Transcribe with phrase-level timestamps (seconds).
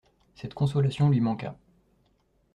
[0.33, 1.55] Cette consolation lui manqua.